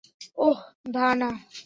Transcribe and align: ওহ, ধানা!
ওহ, 0.37 0.59
ধানা! 0.93 1.29